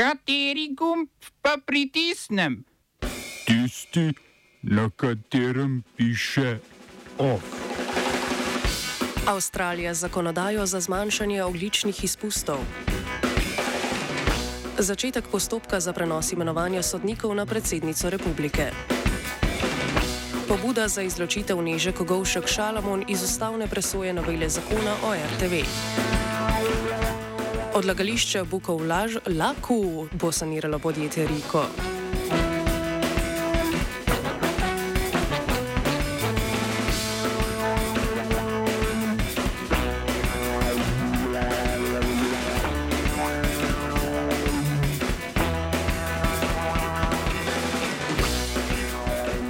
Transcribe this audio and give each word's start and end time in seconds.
Kateri 0.00 0.72
gumb 0.72 1.08
pa 1.42 1.58
pritisnem? 1.66 2.64
Tisti, 3.44 4.12
na 4.62 4.90
katerem 4.96 5.82
piše 5.96 6.58
OF. 7.18 7.44
Avstralija 9.26 9.94
zakonodajo 9.94 10.66
za 10.66 10.80
zmanjšanje 10.80 11.42
ogličnih 11.44 12.04
izpustov. 12.04 12.58
Začetek 14.78 15.24
postopka 15.32 15.80
za 15.80 15.92
prenos 15.92 16.32
imenovanja 16.32 16.82
sodnikov 16.82 17.34
na 17.34 17.46
predsednico 17.46 18.10
republike. 18.10 18.70
Pobuda 20.48 20.88
za 20.88 21.02
izločitev 21.02 21.62
Neže 21.62 21.92
Kogovšek 21.92 22.46
Šalamon 22.46 23.04
iz 23.08 23.22
ustavne 23.22 23.68
presoje 23.68 24.12
novele 24.12 24.48
zakona 24.48 24.96
o 25.04 25.12
RTV. 25.14 25.60
Odlagališče 27.74 28.44
Bukov 28.50 28.82
Laž 28.82 29.16
Laku 29.38 30.08
bo 30.12 30.32
saniralo 30.32 30.78
podjetje 30.78 31.26
Riko. 31.26 31.64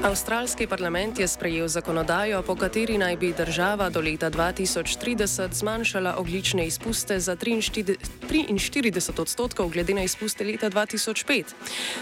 Avstralski 0.00 0.64
parlament 0.66 1.18
je 1.18 1.28
sprejel 1.28 1.68
zakonodajo, 1.68 2.40
po 2.42 2.56
kateri 2.56 2.96
naj 2.98 3.16
bi 3.16 3.34
država 3.36 3.90
do 3.90 4.00
leta 4.00 4.30
2030 4.30 5.52
zmanjšala 5.52 6.14
oglične 6.16 6.66
izpuste 6.66 7.20
za 7.20 7.36
43 7.36 9.20
odstotkov 9.20 9.68
glede 9.68 9.94
na 9.94 10.02
izpuste 10.02 10.44
leta 10.44 10.70
2005. 10.70 11.44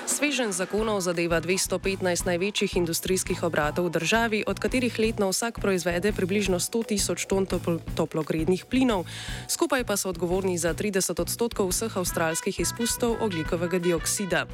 Svežen 0.06 0.52
zakonov 0.52 1.00
zadeva 1.00 1.40
215 1.40 2.26
največjih 2.26 2.76
industrijskih 2.76 3.42
obratov 3.42 3.86
v 3.86 3.90
državi, 3.90 4.44
od 4.46 4.58
katerih 4.58 4.98
letno 4.98 5.28
vsak 5.28 5.58
proizvede 5.58 6.12
približno 6.12 6.58
100 6.62 6.86
tisoč 6.86 7.26
ton 7.26 7.46
toplogrednih 7.94 8.64
plinov, 8.70 9.10
skupaj 9.48 9.84
pa 9.84 9.96
so 9.96 10.08
odgovorni 10.08 10.54
za 10.58 10.70
30 10.74 11.18
odstotkov 11.20 11.74
vseh 11.74 11.96
avstralskih 11.96 12.60
izpustov 12.60 13.18
oglikovega 13.20 13.78
dioksida. 13.78 14.46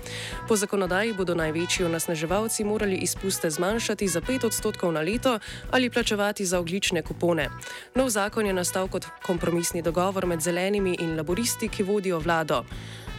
Po 0.49 0.57
zakonodaji 0.57 1.13
bodo 1.13 1.35
največji 1.35 1.85
onesnaževalci 1.85 2.65
morali 2.65 2.97
izpustiti 3.05 3.34
izpuste 3.35 3.51
zmanjšati 3.51 4.09
za 4.09 4.21
5 4.21 4.47
odstotkov 4.47 4.93
na 4.93 5.01
leto 5.01 5.39
ali 5.71 5.91
plačevati 5.91 6.47
za 6.47 6.59
oglične 6.61 7.03
kupone. 7.03 7.51
Nov 7.95 8.09
zakon 8.09 8.47
je 8.47 8.53
nastal 8.53 8.89
kot 8.89 9.07
kompromisni 9.23 9.83
dogovor 9.83 10.27
med 10.27 10.41
zelenimi 10.41 10.97
in 11.01 11.17
laboristi, 11.17 11.69
ki 11.69 11.83
vodijo 11.83 12.19
vlado. 12.19 12.65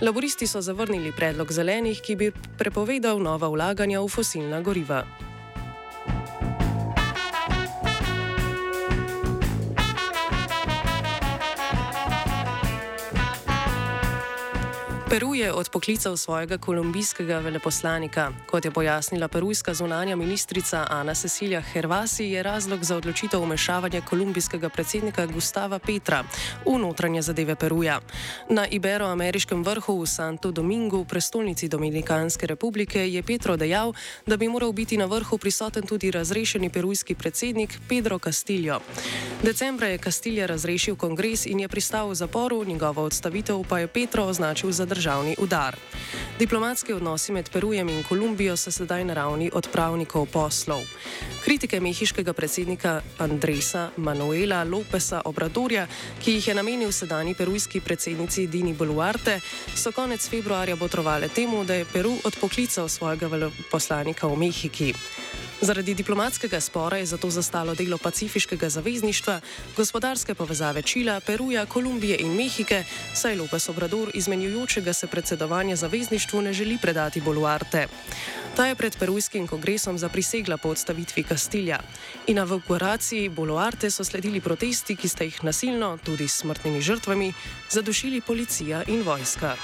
Laboristi 0.02 0.48
so 0.48 0.62
zavrnili 0.62 1.12
predlog 1.12 1.52
zelenih, 1.52 2.02
ki 2.02 2.16
bi 2.16 2.32
prepovedal 2.58 3.20
nova 3.20 3.48
vlaganja 3.48 4.00
v 4.02 4.08
fosilna 4.08 4.62
goriva. 4.62 5.04
Peru 15.16 15.32
je 15.36 15.54
odpoklical 15.54 16.18
svojega 16.18 16.58
kolumbijskega 16.58 17.40
veleposlanika. 17.40 18.32
Kot 18.52 18.66
je 18.66 18.72
pojasnila 18.72 19.28
perujska 19.28 19.74
zunanja 19.74 20.16
ministrica 20.16 20.88
Ana 20.90 21.16
Cecilia 21.16 21.62
Hervasi, 21.62 22.26
je 22.26 22.44
razlog 22.44 22.84
za 22.84 22.98
odločitev 22.98 23.42
umešavanja 23.42 24.02
kolumbijskega 24.02 24.70
predsednika 24.70 25.26
Gustava 25.26 25.80
Petra 25.80 26.24
v 26.66 26.80
notranje 26.80 27.22
zadeve 27.22 27.56
Peruja. 27.56 28.02
Na 28.50 28.68
Ibero-ameriškem 28.68 29.64
vrhu 29.64 30.02
v 30.02 30.06
Santo 30.06 30.52
Domingu, 30.52 31.06
prestolnici 31.06 31.68
Dominikanske 31.68 32.48
republike, 32.48 33.08
je 33.08 33.24
Petro 33.24 33.56
dejal, 33.56 33.94
da 34.28 34.38
bi 34.38 34.50
moral 34.50 34.72
biti 34.72 34.98
na 34.98 35.06
vrhu 35.06 35.38
prisoten 35.38 35.88
tudi 35.88 36.12
razrešeni 36.12 36.70
perujski 36.70 37.16
predsednik 37.16 37.80
Pedro 37.90 38.20
Castillo. 38.20 38.82
Decembra 39.44 39.88
je 39.88 39.98
Castillo 39.98 40.48
razrešil 40.48 40.96
kongres 40.96 41.46
in 41.46 41.60
je 41.60 41.68
pristal 41.68 42.10
v 42.10 42.16
zaporu, 42.16 42.66
njegova 42.66 43.04
odstavitev 43.04 43.64
pa 43.70 43.80
je 43.80 43.88
Petro 43.88 44.24
označil 44.24 44.72
za 44.72 44.86
državo 44.86 45.05
državni 45.06 45.36
udar. 45.38 45.76
Diplomatski 46.40 46.94
odnosi 46.94 47.32
med 47.32 47.50
Perujem 47.50 47.90
in 47.90 48.04
Kolumbijo 48.04 48.58
so 48.58 48.72
sedaj 48.72 49.04
na 49.06 49.14
ravni 49.14 49.52
odpravnikov 49.54 50.26
poslov. 50.34 50.82
Kritike 51.44 51.80
mehiškega 51.80 52.34
predsednika 52.34 53.02
Andresa 53.20 53.90
Manuela 53.98 54.64
Lopesa 54.64 55.22
Obradorja, 55.26 55.88
ki 56.24 56.32
jih 56.32 56.48
je 56.48 56.56
namenil 56.56 56.92
sedajni 56.92 57.36
perujski 57.36 57.82
predsednici 57.82 58.48
Dini 58.48 58.74
Boluarte, 58.74 59.40
so 59.76 59.92
konec 59.92 60.30
februarja 60.30 60.76
botrovale 60.76 61.30
temu, 61.30 61.64
da 61.64 61.74
je 61.74 61.86
Peru 61.86 62.18
odpoklical 62.24 62.90
svojega 62.90 63.28
veleposlanika 63.28 64.28
v 64.28 64.36
Mehiki. 64.36 64.94
Zaradi 65.62 65.94
diplomatskega 65.96 66.60
spora 66.60 66.98
je 66.98 67.06
zato 67.06 67.30
zastalo 67.30 67.76
delo 67.76 67.98
pacifiškega 67.98 68.70
zavezništva, 68.70 69.40
gospodarske 69.78 70.36
povezave 70.36 70.82
Čila, 70.82 71.20
Peruja, 71.20 71.66
Kolumbije 71.66 72.18
in 72.20 72.36
Mehike, 72.36 72.84
saj 73.14 73.36
Lopes 73.36 73.70
Obrador 73.70 74.12
izmenjujočega 74.14 74.94
se 74.94 75.08
predsedovanja 75.08 75.76
zavezništvu 75.76 76.42
ne 76.42 76.54
želi 76.54 76.78
predati 76.82 77.22
Boluarte. 77.22 77.88
Ta 78.56 78.66
je 78.66 78.76
pred 78.76 78.98
perujskim 79.00 79.48
kongresom 79.48 79.98
zaprisegla 79.98 80.58
po 80.58 80.70
odstavitvi 80.70 81.24
Kastilja. 81.24 81.80
In 82.28 82.36
na 82.36 82.42
evakuaciji 82.42 83.30
Boluarte 83.30 83.92
so 83.92 84.04
sledili 84.04 84.42
protesti, 84.42 84.96
ki 84.96 85.08
sta 85.08 85.24
jih 85.24 85.44
nasilno, 85.44 85.98
tudi 86.04 86.28
s 86.28 86.38
smrtnimi 86.38 86.82
žrtvami, 86.82 87.34
zadušili 87.70 88.22
policija 88.22 88.84
in 88.88 89.04
vojska. 89.04 89.56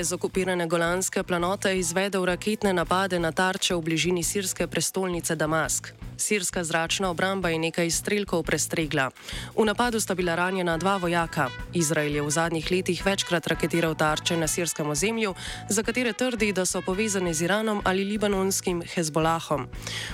Je 0.00 0.04
z 0.04 0.12
okupirane 0.12 0.66
Golanske 0.66 1.22
planote 1.22 1.78
izvedel 1.78 2.24
raketne 2.24 2.72
napade 2.72 3.18
na 3.18 3.32
tarče 3.32 3.74
v 3.74 3.82
bližini 3.84 4.22
sirske 4.24 4.66
prestolnice 4.66 5.36
Damask. 5.36 5.92
Sirska 6.20 6.64
zračna 6.64 7.10
obramba 7.10 7.48
je 7.48 7.58
nekaj 7.58 7.86
izstrelkov 7.86 8.42
prestregla. 8.42 9.10
V 9.56 9.64
napadu 9.64 10.00
sta 10.00 10.14
bila 10.14 10.34
ranjena 10.34 10.76
dva 10.76 10.96
vojaka. 10.96 11.48
Izrael 11.74 12.14
je 12.14 12.22
v 12.22 12.30
zadnjih 12.30 12.70
letih 12.70 13.06
večkrat 13.06 13.46
raketiral 13.46 13.94
tarče 13.94 14.36
na 14.36 14.46
sirskem 14.46 14.90
ozemlju, 14.90 15.34
za 15.68 15.82
katere 15.82 16.12
trdi, 16.12 16.52
da 16.52 16.66
so 16.66 16.82
povezane 16.82 17.34
z 17.34 17.42
Iranom 17.48 17.80
ali 17.84 18.04
libanonskim 18.04 18.82
Hezbolahom. 18.94 19.68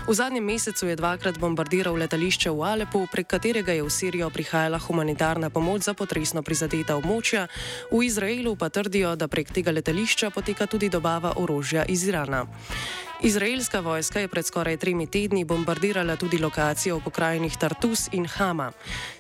V 0.09 0.15
zadnjem 0.15 0.45
mesecu 0.45 0.87
je 0.87 0.97
dvakrat 0.97 1.39
bombardiral 1.39 1.95
letališče 1.99 2.51
v 2.51 2.63
Alepu, 2.63 3.07
prek 3.13 3.27
katerega 3.27 3.73
je 3.73 3.83
v 3.83 3.91
Sirijo 3.91 4.31
prihajala 4.31 4.79
humanitarna 4.79 5.51
pomoč 5.51 5.83
za 5.83 5.95
potresno 5.95 6.43
prizadeta 6.43 6.97
območja, 6.97 7.49
v 7.91 8.07
Izraelu 8.07 8.57
pa 8.57 8.69
trdijo, 8.69 9.17
da 9.17 9.29
prek 9.29 9.51
tega 9.51 9.75
letališča 9.75 10.31
poteka 10.31 10.67
tudi 10.67 10.89
dobava 10.89 11.35
orožja 11.37 11.85
iz 11.85 12.07
Irana. 12.07 12.47
Izraelska 13.21 13.81
vojska 13.81 14.21
je 14.21 14.29
pred 14.29 14.47
skoraj 14.47 14.77
tremi 14.77 15.07
tedni 15.07 15.45
bombardirala 15.45 16.17
tudi 16.17 16.39
lokacijo 16.39 16.99
v 16.99 17.05
pokrajinah 17.09 17.57
Tartus 17.57 18.09
in 18.13 18.27
Hama. 18.27 18.73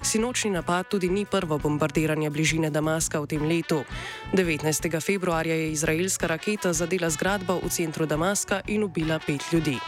Sinočni 0.02 0.50
napad 0.50 0.88
tudi 0.88 1.08
ni 1.08 1.24
prvo 1.24 1.58
bombardiranje 1.58 2.30
bližine 2.30 2.70
Damaska 2.70 3.20
v 3.20 3.26
tem 3.26 3.48
letu. 3.48 3.84
19. 4.32 5.00
februarja 5.00 5.54
je 5.54 5.72
izraelska 5.72 6.26
raketa 6.26 6.72
zadela 6.72 7.10
zgradbo 7.10 7.60
v 7.64 7.68
centru 7.72 8.06
Damaska 8.06 8.60
in 8.68 8.84
ubila 8.84 9.18
pet 9.18 9.42
ljudi. 9.52 9.80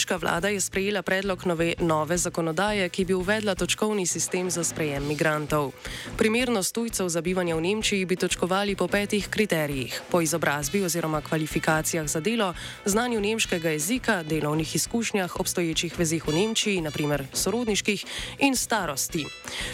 Nemška 0.00 0.16
vlada 0.16 0.48
je 0.48 0.60
sprejela 0.60 1.02
predlog 1.02 1.44
nove, 1.44 1.74
nove 1.80 2.16
zakonodaje, 2.16 2.88
ki 2.88 3.04
bi 3.04 3.14
uvedla 3.14 3.52
točkovni 3.54 4.06
sistem 4.06 4.50
za 4.50 4.64
sprejem 4.64 5.04
migrantov. 5.04 5.72
Primernost 6.16 6.72
tujcev 6.74 7.08
za 7.08 7.20
bivanje 7.20 7.52
v 7.54 7.60
Nemčiji 7.60 8.06
bi 8.08 8.16
točkovali 8.16 8.76
po 8.80 8.88
petih 8.88 9.28
kriterijih: 9.28 10.00
po 10.10 10.20
izobrazbi 10.24 10.80
oziroma 10.84 11.20
kvalifikacijah 11.20 12.08
za 12.08 12.20
delo, 12.20 12.54
znanju 12.84 13.20
nemškega 13.20 13.70
jezika, 13.70 14.22
delovnih 14.22 14.74
izkušnjah, 14.76 15.40
obstoječih 15.40 15.98
vezih 15.98 16.28
v 16.28 16.32
Nemčiji, 16.32 16.80
naprimer 16.80 17.26
sorodniških 17.32 18.04
in 18.38 18.56
starosti. 18.56 19.26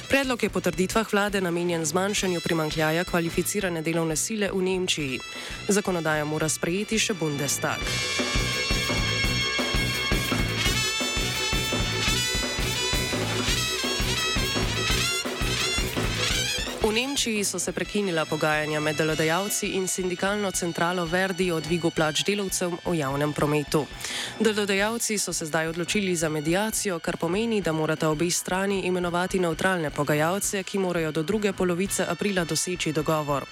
Predlog 0.08 0.43
je 0.43 0.50
po 0.50 0.61
trditvah 0.61 1.12
vlade 1.12 1.40
namenjen 1.40 1.84
zmanjšanju 1.84 2.40
primankljaja 2.40 3.05
kvalificirane 3.05 3.82
delovne 3.82 4.17
sile 4.17 4.50
v 4.50 4.62
Nemčiji. 4.62 5.20
Zakonodajo 5.69 6.26
mora 6.26 6.49
sprejeti 6.49 6.99
še 6.99 7.14
Bundestag. 7.14 7.79
V 16.86 16.92
Nemčiji 16.94 17.44
so 17.44 17.58
se 17.58 17.72
prekinila 17.72 18.24
pogajanja 18.24 18.80
med 18.80 18.96
delodajalci 18.96 19.66
in 19.74 19.88
sindikalno 19.88 20.50
centralo 20.50 21.04
Verdi 21.04 21.50
o 21.50 21.58
dvigu 21.60 21.90
plač 21.90 22.22
delavcev 22.22 22.76
v 22.86 22.94
javnem 22.94 23.32
prometu. 23.32 23.82
Delodajalci 24.38 25.18
so 25.18 25.32
se 25.32 25.46
zdaj 25.46 25.66
odločili 25.74 26.14
za 26.16 26.28
medijacijo, 26.28 27.00
kar 27.02 27.16
pomeni, 27.16 27.60
da 27.60 27.72
morata 27.72 28.08
obe 28.08 28.30
strani 28.30 28.86
imenovati 28.86 29.38
neutralne 29.38 29.90
pogajalce, 29.90 30.62
ki 30.62 30.78
morajo 30.78 31.10
do 31.12 31.22
druge 31.22 31.52
polovice 31.52 32.06
aprila 32.08 32.44
doseči 32.44 32.92
dogovor. 32.92 33.44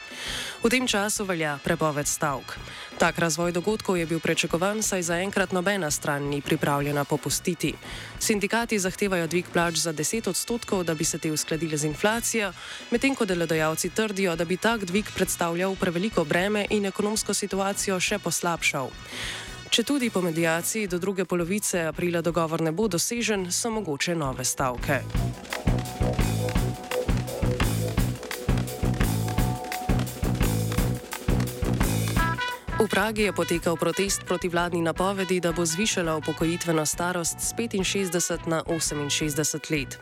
V 0.62 0.70
tem 0.70 0.86
času 0.86 1.24
velja 1.24 1.58
prepoved 1.64 2.06
stavk. 2.06 2.54
Tak 2.98 3.18
razvoj 3.18 3.52
dogodkov 3.52 3.98
je 3.98 4.06
bil 4.06 4.20
prečakovan, 4.22 4.82
saj 4.82 5.02
zaenkrat 5.02 5.52
nobena 5.52 5.90
stran 5.90 6.22
ni 6.22 6.40
pripravljena 6.40 7.04
popustiti. 7.04 7.74
Sindikati 8.18 8.78
zahtevajo 8.78 9.26
dvig 9.26 9.50
plač 9.52 9.82
za 9.82 9.92
10 9.92 10.28
odstotkov, 10.28 10.84
da 10.84 10.94
bi 10.94 11.04
se 11.04 11.18
te 11.18 11.32
uskladile 11.32 11.76
z 11.76 11.84
inflacijo, 11.84 12.52
medtem 12.90 13.14
ko 13.14 13.24
delodajalci 13.24 13.90
trdijo, 13.90 14.36
da 14.36 14.44
bi 14.44 14.56
tak 14.56 14.84
dvig 14.84 15.10
predstavljal 15.14 15.74
preveliko 15.76 16.24
breme 16.24 16.66
in 16.70 16.86
ekonomsko 16.86 17.34
situacijo 17.34 18.00
še 18.00 18.18
poslabšal. 18.18 18.90
Če 19.74 19.82
tudi 19.82 20.10
po 20.10 20.22
medijaciji 20.22 20.86
do 20.86 20.98
druge 20.98 21.24
polovice 21.24 21.82
aprila 21.90 22.22
dogovor 22.22 22.62
ne 22.62 22.72
bo 22.72 22.86
dosežen, 22.88 23.50
so 23.50 23.70
mogoče 23.74 24.14
nove 24.14 24.44
stavke. 24.44 25.02
Pragi 32.94 33.22
je 33.22 33.32
potekal 33.32 33.76
protest 33.76 34.22
proti 34.22 34.48
vladni 34.48 34.82
napovedi, 34.82 35.40
da 35.40 35.52
bo 35.52 35.64
zvišala 35.66 36.16
upokojitveno 36.16 36.86
starost 36.86 37.40
z 37.40 37.54
65 37.54 38.46
na 38.46 38.62
68 38.62 39.70
let. 39.70 39.98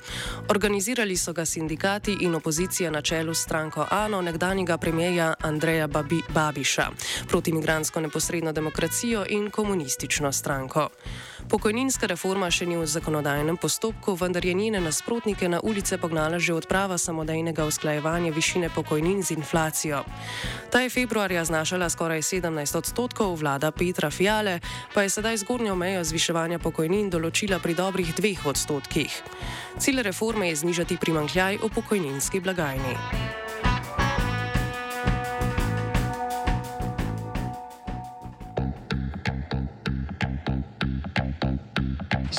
Organizirali 0.48 1.16
so 1.16 1.32
ga 1.32 1.44
sindikati 1.44 2.16
in 2.20 2.34
opozicija 2.34 2.90
na 2.90 3.02
čelu 3.02 3.34
s 3.34 3.42
stranko 3.42 3.86
ANO 3.90 4.22
nekdanjega 4.22 4.78
premijeja 4.78 5.34
Andreja 5.40 5.86
Babi 5.86 6.20
Babiša, 6.28 6.86
protimigransko 7.28 8.00
neposredno 8.00 8.52
demokracijo 8.52 9.24
in 9.28 9.50
komunistično 9.50 10.32
stranko. 10.32 10.88
Pokojninska 11.48 12.06
reforma 12.06 12.50
še 12.50 12.66
ni 12.66 12.76
v 12.78 12.86
zakonodajnem 12.86 13.58
postopku, 13.60 14.14
vendar 14.14 14.44
je 14.44 14.54
njene 14.54 14.80
nasprotnike 14.80 15.48
na 15.48 15.60
ulice 15.60 15.98
pognala 15.98 16.38
že 16.38 16.54
odprava 16.54 16.98
samodejnega 16.98 17.66
usklajevanja 17.66 18.32
višine 18.32 18.70
pokojnin 18.70 19.22
z 19.22 19.36
inflacijo. 19.36 20.04
Ta 20.70 20.80
je 20.80 20.90
februarja 20.90 21.44
znašala 21.44 21.90
skoraj 21.90 22.22
17 22.22 22.76
odstotkov, 22.78 23.36
vlada 23.36 23.70
Petra 23.70 24.10
Fiale 24.10 24.60
pa 24.94 25.02
je 25.02 25.10
sedaj 25.10 25.42
zgornjo 25.42 25.74
mejo 25.74 26.04
zviševanja 26.04 26.58
pokojnin 26.58 27.10
določila 27.10 27.58
pri 27.58 27.74
dobrih 27.74 28.14
dveh 28.14 28.46
odstotkih. 28.46 29.12
Cilj 29.78 30.02
reforme 30.02 30.48
je 30.48 30.62
znižati 30.62 30.96
primankljaj 30.96 31.62
v 31.62 31.68
pokojninski 31.74 32.40
blagajni. 32.40 33.41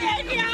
Slovenija, 0.00 0.49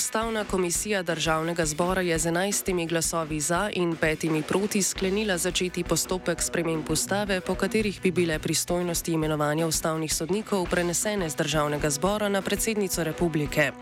Ustavna 0.00 0.44
komisija 0.44 1.02
državnega 1.02 1.66
zbora 1.66 2.00
je 2.00 2.18
z 2.18 2.26
enajstimi 2.26 2.86
glasovi 2.86 3.40
za 3.40 3.70
in 3.72 3.96
petimi 3.96 4.42
proti 4.42 4.82
sklenila 4.82 5.38
začeti 5.38 5.84
postopek 5.84 6.42
sprememb 6.42 6.90
ustave, 6.90 7.40
po 7.40 7.54
katerih 7.54 8.00
bi 8.02 8.10
bile 8.10 8.38
pristojnosti 8.38 9.12
imenovanja 9.12 9.66
ustavnih 9.66 10.14
sodnikov 10.14 10.66
prenesene 10.70 11.28
z 11.30 11.36
državnega 11.36 11.90
zbora 11.90 12.28
na 12.28 12.42
predsednico 12.42 13.04
republike. 13.04 13.72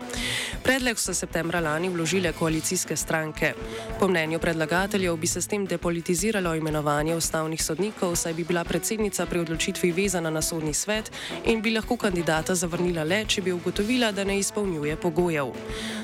Predlog 0.63 0.99
so 0.99 1.13
septembra 1.13 1.59
lani 1.59 1.89
vložile 1.89 2.33
koalicijske 2.33 2.95
stranke. 2.95 3.53
Po 3.99 4.07
mnenju 4.07 4.39
predlagateljev 4.39 5.15
bi 5.15 5.27
se 5.27 5.41
s 5.41 5.47
tem 5.47 5.65
depolitiziralo 5.65 6.55
imenovanje 6.55 7.15
ustavnih 7.15 7.63
sodnikov, 7.63 8.15
saj 8.15 8.33
bi 8.33 8.43
bila 8.43 8.63
predsednica 8.63 9.25
pri 9.25 9.39
odločitvi 9.39 9.91
vezana 9.91 10.29
na 10.29 10.41
sodni 10.41 10.73
svet 10.73 11.11
in 11.45 11.61
bi 11.61 11.71
lahko 11.71 11.97
kandidata 11.97 12.55
zavrnila 12.55 13.03
le, 13.03 13.25
če 13.25 13.41
bi 13.41 13.51
ugotovila, 13.51 14.11
da 14.11 14.23
ne 14.23 14.39
izpolnjuje 14.39 14.95
pogojev. 14.95 15.55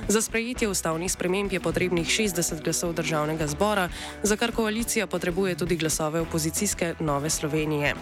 Za 0.07 0.21
sprejetje 0.21 0.67
ustavnih 0.69 1.11
sprememb 1.11 1.53
je 1.53 1.59
potrebnih 1.59 2.07
60 2.07 2.63
glasov 2.63 2.93
državnega 2.93 3.47
zbora, 3.47 3.89
za 4.23 4.35
kar 4.37 4.51
koalicija 4.51 5.07
potrebuje 5.07 5.55
tudi 5.57 5.75
glasove 5.75 6.21
opozicijske 6.21 6.93
Nove 6.99 7.29
Slovenije. 7.29 7.95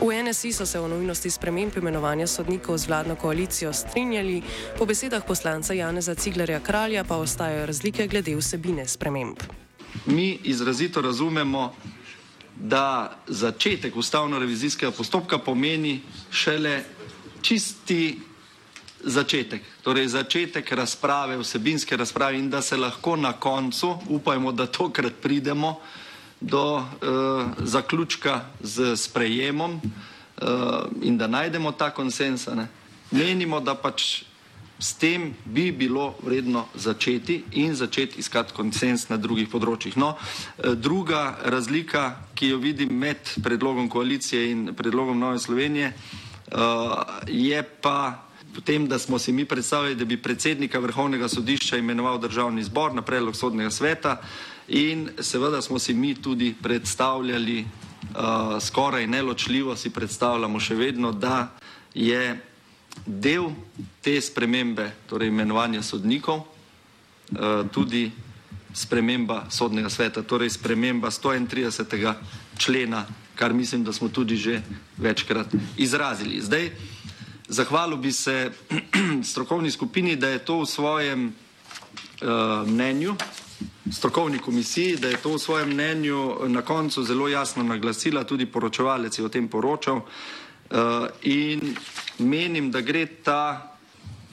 V 0.00 0.22
NSI 0.22 0.52
so 0.52 0.66
se 0.66 0.80
o 0.80 0.88
nujnosti 0.88 1.30
sprememb 1.30 1.76
imenovanja 1.76 2.26
sodnikov 2.26 2.78
z 2.78 2.88
vladno 2.88 3.16
koalicijo 3.16 3.72
strinjali, 3.72 4.42
po 4.78 4.86
besedah 4.86 5.24
poslanca 5.26 5.72
Janeza 5.72 6.14
Ciglerja 6.14 6.60
Kralja 6.60 7.04
pa 7.04 7.16
ostajajo 7.16 7.66
razlike 7.66 8.06
glede 8.06 8.36
vsebine 8.36 8.88
sprememb. 8.88 9.36
Mi 10.06 10.38
izrazito 10.44 11.00
razumemo, 11.00 11.72
da 12.60 13.16
začetek 13.26 13.96
ustavno-revizijskega 13.96 14.92
postopka 14.92 15.38
pomeni 15.38 16.00
šele 16.30 16.82
čisti 17.42 18.18
začetek, 19.06 19.62
torej 19.82 20.08
začetek 20.08 20.72
razprave, 20.72 21.38
vsebinske 21.38 21.96
razprave 21.96 22.38
in 22.38 22.50
da 22.50 22.62
se 22.62 22.76
lahko 22.76 23.16
na 23.16 23.32
koncu, 23.32 23.94
upajmo, 24.08 24.52
da 24.52 24.66
tokrat 24.66 25.12
pridemo 25.22 25.80
do 26.40 26.76
uh, 26.76 26.84
zaključka 27.58 28.40
z 28.60 28.96
sprejemom 28.96 29.80
uh, 29.80 30.50
in 31.02 31.18
da 31.18 31.26
najdemo 31.26 31.72
ta 31.72 31.90
konsens. 31.90 32.48
Menimo, 33.10 33.60
da 33.60 33.74
pač 33.74 34.24
s 34.78 34.92
tem 34.98 35.34
bi 35.44 35.72
bilo 35.72 36.14
vredno 36.22 36.66
začeti 36.74 37.44
in 37.52 37.74
začeti 37.74 38.18
iskati 38.18 38.52
konsens 38.52 39.08
na 39.08 39.16
drugih 39.16 39.48
področjih. 39.48 39.96
No, 39.96 40.16
druga 40.58 41.38
razlika, 41.44 42.16
ki 42.34 42.52
jo 42.52 42.58
vidim 42.60 42.92
med 42.92 43.38
predlogom 43.42 43.88
koalicije 43.88 44.50
in 44.50 44.74
predlogom 44.76 45.18
Nove 45.18 45.38
Slovenije, 45.38 45.94
uh, 46.52 47.24
je 47.26 47.62
pa 47.62 48.25
Potem, 48.56 48.88
da 48.88 48.98
smo 48.98 49.18
si 49.18 49.32
mi 49.32 49.44
predstavljali, 49.44 49.94
da 49.94 50.04
bi 50.04 50.16
predsednika 50.16 50.78
vrhovnega 50.78 51.28
sodišča 51.28 51.76
imenoval 51.76 52.18
državni 52.18 52.62
zbor 52.64 52.94
na 52.94 53.02
predlog 53.02 53.36
sodnega 53.36 53.70
sveta 53.70 54.16
in 54.68 55.10
seveda 55.20 55.60
smo 55.62 55.78
si 55.78 55.94
mi 55.94 56.14
tudi 56.14 56.54
predstavljali, 56.62 57.60
uh, 57.60 58.62
skoraj 58.62 59.06
neločljivo 59.06 59.76
si 59.76 59.90
predstavljamo 59.90 60.60
še 60.60 60.74
vedno, 60.74 61.12
da 61.12 61.52
je 61.94 62.40
del 63.06 63.50
te 64.00 64.20
spremembe, 64.20 64.90
torej 65.06 65.28
imenovanja 65.28 65.82
sodnikov, 65.82 66.40
uh, 66.40 67.68
tudi 67.70 68.10
sprememba 68.72 69.44
sodnega 69.50 69.92
sveta, 69.92 70.22
torej 70.22 70.56
sprememba 70.56 71.10
131. 71.10 72.14
člena, 72.58 73.04
kar 73.34 73.52
mislim, 73.52 73.84
da 73.84 73.92
smo 73.92 74.08
tudi 74.08 74.36
že 74.36 74.62
večkrat 74.96 75.52
izrazili. 75.76 76.40
Zdaj, 76.40 76.70
Zahvalil 77.48 77.96
bi 77.96 78.12
se 78.12 78.50
strokovni 79.30 79.70
skupini, 79.70 80.16
da 80.16 80.28
je 80.28 80.38
to 80.38 80.60
v 80.60 80.66
svojem 80.66 81.26
uh, 81.26 82.68
mnenju, 82.68 83.14
strokovni 83.92 84.38
komisiji, 84.38 84.96
da 84.96 85.08
je 85.08 85.16
to 85.16 85.34
v 85.34 85.38
svojem 85.38 85.70
mnenju 85.70 86.48
na 86.48 86.62
koncu 86.62 87.04
zelo 87.04 87.28
jasno 87.28 87.62
naglasila, 87.62 88.24
tudi 88.24 88.46
poročevalec 88.46 89.18
je 89.18 89.24
o 89.24 89.28
tem 89.28 89.48
poročal. 89.48 89.96
Uh, 89.96 91.06
in 91.22 91.76
menim, 92.18 92.70
da 92.70 92.80
gre 92.80 93.06
ta 93.06 93.76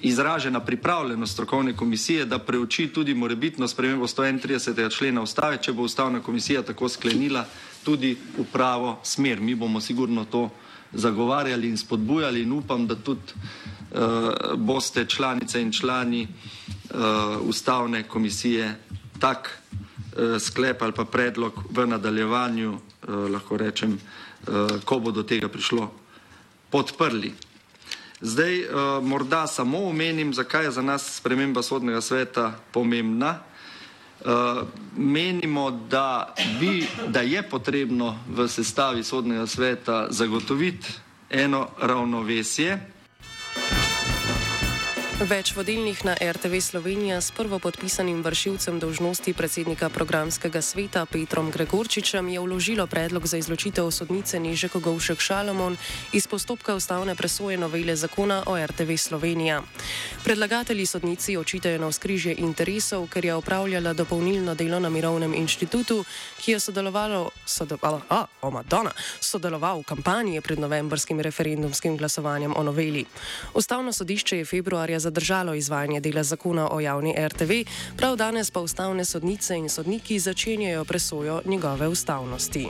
izražena 0.01 0.59
pripravljenost 0.59 1.33
strokovne 1.33 1.77
komisije, 1.77 2.25
da 2.25 2.39
preuči 2.39 2.87
tudi 2.87 3.13
morebitno 3.13 3.67
spremembo 3.67 4.07
131. 4.07 4.97
člena 4.97 5.21
ustave, 5.21 5.57
če 5.61 5.73
bo 5.73 5.83
ustavna 5.83 6.19
komisija 6.19 6.61
tako 6.61 6.89
sklenila, 6.89 7.45
tudi 7.83 8.17
v 8.37 8.45
pravo 8.51 8.99
smer. 9.03 9.41
Mi 9.41 9.55
bomo 9.55 9.81
sigurno 9.81 10.25
to 10.25 10.49
zagovarjali 10.93 11.69
in 11.69 11.77
spodbujali 11.77 12.41
in 12.41 12.51
upam, 12.51 12.87
da 12.87 12.95
tudi 12.95 13.33
uh, 13.91 14.55
boste 14.57 15.05
članice 15.05 15.61
in 15.61 15.71
člani 15.71 16.27
uh, 16.27 16.99
ustavne 17.41 18.03
komisije 18.03 18.75
tak 19.19 19.61
uh, 19.71 20.41
sklep 20.41 20.81
ali 20.81 20.91
pa 20.91 21.05
predlog 21.05 21.53
v 21.69 21.87
nadaljevanju, 21.87 22.73
uh, 22.73 23.29
lahko 23.31 23.57
rečem, 23.57 23.99
uh, 24.47 24.83
ko 24.85 24.99
bo 24.99 25.11
do 25.11 25.23
tega 25.23 25.47
prišlo, 25.47 25.91
podprli. 26.69 27.33
Zdaj, 28.21 28.59
uh, 28.59 29.03
morda 29.03 29.47
samo 29.47 29.89
omenim, 29.89 30.33
zakaj 30.33 30.65
je 30.65 30.71
za 30.71 30.81
nas 30.81 31.15
sprememba 31.17 31.63
sodnega 31.63 32.01
sveta 32.01 32.53
pomembna. 32.71 33.39
Uh, 34.23 34.67
menimo, 34.97 35.71
da, 35.71 36.33
bi, 36.59 36.87
da 37.07 37.21
je 37.21 37.43
potrebno 37.43 38.19
v 38.27 38.47
sestavi 38.47 39.03
sodnega 39.03 39.47
sveta 39.47 40.07
zagotoviti 40.09 40.87
eno 41.29 41.67
ravnovesje. 41.81 42.92
Več 45.23 45.53
vodilnih 45.55 46.01
na 46.03 46.17
RTV 46.19 46.59
Slovenija 46.59 47.21
s 47.23 47.31
prvo 47.31 47.55
podpisanim 47.55 48.19
vršilcem 48.25 48.75
dolžnosti 48.75 49.31
predsednika 49.33 49.87
programskega 49.87 50.59
sveta 50.59 51.05
Petrom 51.07 51.47
Gregorčičem 51.47 52.27
je 52.27 52.41
vložilo 52.43 52.83
predlog 52.91 53.23
za 53.23 53.39
izločitev 53.39 53.87
sodnice 53.87 54.39
Nežeko 54.39 54.81
Govšek 54.83 55.23
Šalamon 55.23 55.77
iz 56.11 56.27
postopka 56.27 56.75
ustavne 56.75 57.15
presoje 57.15 57.55
novele 57.57 57.95
zakona 57.95 58.41
o 58.51 58.57
RTV 58.59 58.97
Slovenija. 58.99 59.61
Predlagatelji 60.25 60.85
sodnici 60.85 61.37
očitajo 61.37 61.79
na 61.79 61.87
vzkrižje 61.87 62.35
interesov, 62.43 63.07
ker 63.07 63.25
je 63.25 63.35
opravljala 63.35 63.93
dopolnilno 63.93 64.55
delo 64.59 64.79
na 64.79 64.89
Mirovnem 64.89 65.33
inštitutu, 65.39 66.03
ki 66.43 66.51
je 66.51 66.59
sodelovalo, 66.59 67.29
sodelovalo, 67.45 68.01
a, 68.09 68.25
o 68.41 68.51
Madonna, 68.51 68.91
sodeloval 69.23 69.79
v 69.79 69.87
kampanji 69.87 70.41
pred 70.41 70.59
novembrskim 70.59 71.23
referendumskim 71.23 71.95
glasovanjem 71.97 72.51
o 72.57 72.63
noveli. 72.63 73.05
Ustavno 73.55 73.93
sodišče 73.93 74.43
je 74.43 74.51
februarja 74.51 74.99
zadržalo 75.13 75.53
izvajanje 75.53 75.99
dela 75.99 76.23
zakona 76.23 76.69
o 76.71 76.79
javni 76.79 77.15
RTV, 77.17 77.51
prav 77.97 78.15
danes 78.15 78.51
pa 78.51 78.59
ustavne 78.59 79.05
sodnice 79.05 79.57
in 79.57 79.69
sodniki 79.69 80.19
začenjajo 80.19 80.85
presojo 80.85 81.41
njegove 81.45 81.87
ustavnosti. 81.87 82.67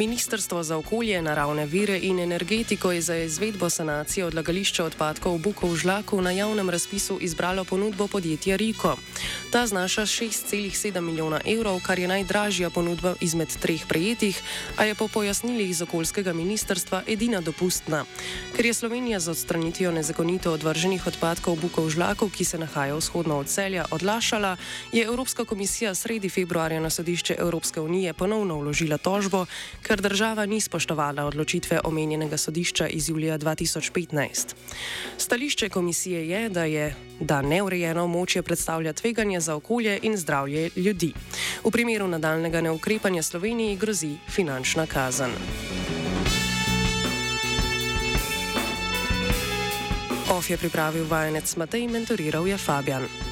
Ministrstvo 0.00 0.62
za 0.62 0.76
okolje, 0.76 1.22
naravne 1.22 1.66
vire 1.66 1.98
in 1.98 2.20
energetiko 2.20 2.92
je 2.92 3.00
za 3.00 3.16
izvedbo 3.16 3.70
sanacije 3.70 4.24
odlagališča 4.24 4.84
odpadkov 4.84 5.38
Bukov 5.38 5.76
žlaku 5.76 6.22
na 6.22 6.30
javnem 6.30 6.70
razpisu 6.70 7.18
izbralo 7.20 7.64
ponudbo 7.64 8.06
podjetja 8.08 8.56
Riko. 8.56 8.96
Ta 9.52 9.66
znaša 9.66 10.02
6,7 10.02 11.00
milijona 11.00 11.40
evrov, 11.44 11.80
kar 11.86 11.98
je 11.98 12.08
najdražja 12.08 12.70
ponudba 12.70 13.14
izmed 13.20 13.48
treh 13.60 13.84
prejetih, 13.88 14.42
a 14.76 14.84
je 14.84 14.94
po 14.94 15.08
pojasnilih 15.08 15.70
iz 15.70 15.82
okoljskega 15.82 16.32
ministrstva 16.32 17.02
edina 17.06 17.40
dopustna. 17.40 18.04
Ker 18.56 18.66
je 18.66 18.74
Slovenija 18.74 19.20
z 19.20 19.30
odstranitvijo 19.30 19.92
nezakonito 19.92 20.52
odvrženih 20.52 21.06
odpadkov 21.06 21.60
Bukov 21.60 21.90
žlaku, 21.90 22.28
ki 22.28 22.44
se 22.44 22.58
nahaja 22.58 22.96
vzhodno 22.96 23.36
od 23.38 23.46
celja, 23.46 23.84
odlašala, 23.90 24.56
je 24.92 25.04
Evropska 25.04 25.44
komisija 25.44 25.94
sredi 25.94 26.28
februarja 26.28 26.80
na 26.80 26.90
sodišče 26.90 27.36
Evropske 27.38 27.80
unije 27.80 28.12
ponovno 28.12 28.56
vložila 28.56 28.98
tožbo, 28.98 29.46
ker 29.90 30.00
država 30.00 30.46
ni 30.46 30.60
spoštovala 30.60 31.24
odločitve 31.26 31.80
omenjenega 31.84 32.36
sodišča 32.36 32.86
iz 32.86 33.08
julija 33.08 33.38
2015. 33.38 34.54
Stališče 35.18 35.68
komisije 35.68 36.28
je, 36.28 36.48
da 36.48 36.64
je 36.64 36.94
da 37.20 37.42
neurejeno 37.42 38.04
območje 38.06 38.42
predstavlja 38.42 38.92
tveganje 38.92 39.40
za 39.40 39.56
okolje 39.56 39.98
in 40.02 40.14
zdravje 40.16 40.70
ljudi. 40.76 41.10
V 41.64 41.70
primeru 41.70 42.06
nadaljnega 42.08 42.60
neukrepanja 42.60 43.22
Sloveniji 43.22 43.76
grozi 43.76 44.12
finančna 44.28 44.86
kazen. 44.86 45.34
OF 50.30 50.50
je 50.50 50.56
pripravil 50.56 51.10
vajenec 51.10 51.56
Matej, 51.56 51.88
mentoriral 51.88 52.46
je 52.46 52.58
Fabian. 52.58 53.29